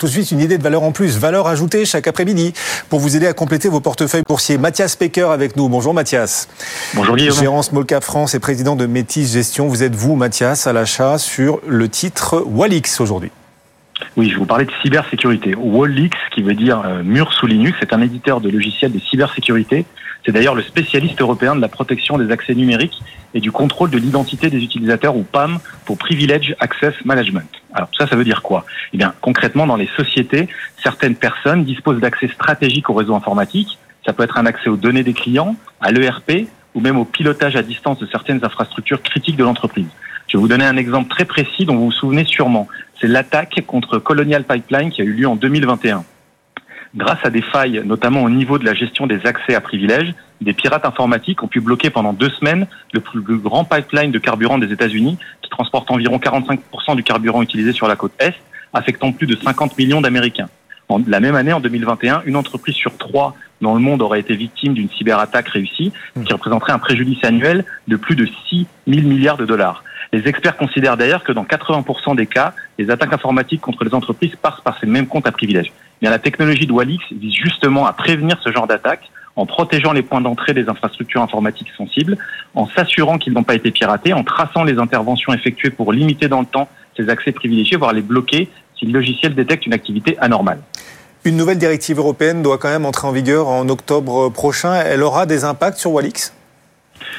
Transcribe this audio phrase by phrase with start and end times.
[0.00, 2.54] Tout de suite, une idée de valeur en plus, valeur ajoutée chaque après-midi
[2.88, 4.56] pour vous aider à compléter vos portefeuilles boursiers.
[4.56, 5.68] Mathias Pecker avec nous.
[5.68, 6.48] Bonjour Mathias.
[6.94, 7.38] Bonjour Guillaume.
[7.38, 9.68] Gérant Small Cap France et président de Métis Gestion.
[9.68, 13.30] Vous êtes vous, Mathias, à l'achat sur le titre Walix aujourd'hui.
[14.20, 15.54] Oui, je vous parlais de cybersécurité.
[15.54, 19.86] Wallix, qui veut dire euh, mur sous Linux, c'est un éditeur de logiciels de cybersécurité.
[20.26, 23.00] C'est d'ailleurs le spécialiste européen de la protection des accès numériques
[23.32, 27.48] et du contrôle de l'identité des utilisateurs, ou PAM, pour Privilege Access Management.
[27.72, 28.66] Alors ça, ça veut dire quoi?
[28.92, 30.50] Eh bien, concrètement, dans les sociétés,
[30.82, 33.78] certaines personnes disposent d'accès stratégique au réseau informatique.
[34.04, 37.56] Ça peut être un accès aux données des clients, à l'ERP, ou même au pilotage
[37.56, 39.88] à distance de certaines infrastructures critiques de l'entreprise.
[40.28, 42.68] Je vais vous donner un exemple très précis dont vous vous souvenez sûrement.
[43.00, 46.04] C'est l'attaque contre Colonial Pipeline qui a eu lieu en 2021.
[46.94, 50.52] Grâce à des failles, notamment au niveau de la gestion des accès à privilèges, des
[50.52, 54.72] pirates informatiques ont pu bloquer pendant deux semaines le plus grand pipeline de carburant des
[54.72, 58.34] États-Unis, qui transporte environ 45% du carburant utilisé sur la côte Est,
[58.72, 60.48] affectant plus de 50 millions d'Américains.
[61.06, 64.74] La même année, en 2021, une entreprise sur trois dans le monde aurait été victime
[64.74, 65.92] d'une cyberattaque réussie,
[66.24, 69.84] qui représenterait un préjudice annuel de plus de 6 000 milliards de dollars.
[70.12, 74.34] Les experts considèrent d'ailleurs que dans 80% des cas, les attaques informatiques contre les entreprises
[74.40, 75.72] passent par ces mêmes comptes à privilèges.
[76.00, 80.02] Bien, la technologie de Walix vise justement à prévenir ce genre d'attaques en protégeant les
[80.02, 82.18] points d'entrée des infrastructures informatiques sensibles,
[82.54, 86.40] en s'assurant qu'ils n'ont pas été piratés, en traçant les interventions effectuées pour limiter dans
[86.40, 88.48] le temps ces accès privilégiés, voire les bloquer
[88.78, 90.60] si le logiciel détecte une activité anormale.
[91.22, 94.74] Une nouvelle directive européenne doit quand même entrer en vigueur en octobre prochain.
[94.74, 96.32] Elle aura des impacts sur Walix?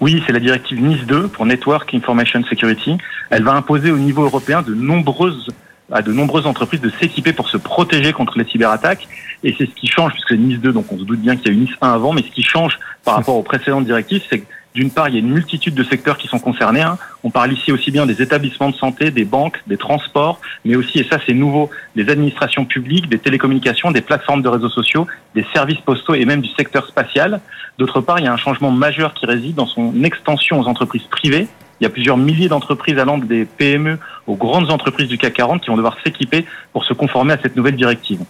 [0.00, 2.96] Oui, c'est la directive NIS 2 pour Network Information Security.
[3.28, 5.50] Elle va imposer au niveau européen de nombreuses
[5.90, 9.06] à de nombreuses entreprises de s'équiper pour se protéger contre les cyberattaques.
[9.44, 11.50] Et c'est ce qui change, puisque NIS 2, donc on se doute bien qu'il y
[11.50, 14.38] a eu NIS 1 avant, mais ce qui change par rapport aux précédentes directives, c'est
[14.38, 16.80] que d'une part, il y a une multitude de secteurs qui sont concernés.
[16.80, 16.98] Hein.
[17.24, 20.98] On parle ici aussi bien des établissements de santé, des banques, des transports, mais aussi,
[21.00, 25.44] et ça c'est nouveau, des administrations publiques, des télécommunications, des plateformes de réseaux sociaux, des
[25.52, 27.40] services postaux et même du secteur spatial.
[27.78, 31.04] D'autre part, il y a un changement majeur qui réside dans son extension aux entreprises
[31.10, 31.48] privées.
[31.80, 35.62] Il y a plusieurs milliers d'entreprises allant des PME aux grandes entreprises du CAC 40
[35.62, 38.20] qui vont devoir s'équiper pour se conformer à cette nouvelle directive.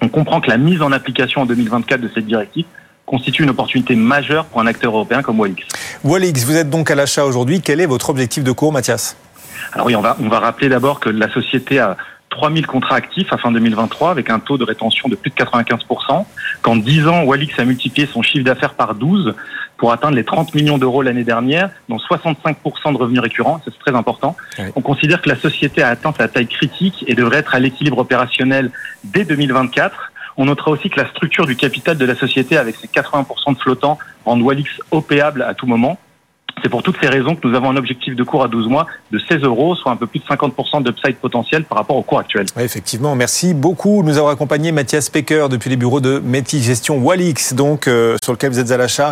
[0.00, 2.64] On comprend que la mise en application en 2024 de cette directive
[3.12, 5.62] constitue une opportunité majeure pour un acteur européen comme Walix.
[6.02, 7.60] Walix, vous êtes donc à l'achat aujourd'hui.
[7.60, 9.18] Quel est votre objectif de cours, Mathias?
[9.74, 11.98] Alors oui, on va, on va rappeler d'abord que la société a
[12.30, 16.24] 3000 contrats actifs à fin 2023 avec un taux de rétention de plus de 95%.
[16.62, 19.34] Qu'en 10 ans, Walix a multiplié son chiffre d'affaires par 12
[19.76, 23.94] pour atteindre les 30 millions d'euros l'année dernière, dont 65% de revenus récurrents, c'est très
[23.94, 24.36] important.
[24.74, 27.98] On considère que la société a atteint sa taille critique et devrait être à l'équilibre
[27.98, 28.70] opérationnel
[29.04, 32.88] dès 2024 on notera aussi que la structure du capital de la société avec ses
[32.88, 35.98] 80% de flottants rend Walix opéable à tout moment.
[36.62, 38.86] C'est pour toutes ces raisons que nous avons un objectif de cours à 12 mois
[39.10, 42.18] de 16 euros, soit un peu plus de 50% d'upside potentiel par rapport au cours
[42.18, 42.46] actuel.
[42.58, 44.02] effectivement, merci beaucoup.
[44.02, 48.32] Nous avons accompagné Mathias Pecker depuis les bureaux de Métis Gestion Walix, donc euh, sur
[48.32, 49.10] lequel vous êtes à l'achat.